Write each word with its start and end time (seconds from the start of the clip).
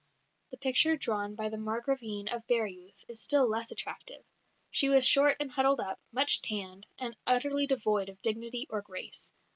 The 0.49 0.57
picture 0.57 0.97
drawn 0.97 1.35
by 1.35 1.49
the 1.49 1.59
Margravine 1.59 2.27
of 2.29 2.47
Baireuth 2.47 3.05
is 3.07 3.21
still 3.21 3.47
less 3.47 3.69
attractive: 3.69 4.23
"She 4.71 4.89
was 4.89 5.07
short 5.07 5.37
and 5.39 5.51
huddled 5.51 5.79
up, 5.79 5.99
much 6.11 6.41
tanned, 6.41 6.87
and 6.97 7.15
utterly 7.27 7.67
devoid 7.67 8.09
of 8.09 8.19
dignity 8.23 8.65
or 8.71 8.81
grace. 8.81 9.31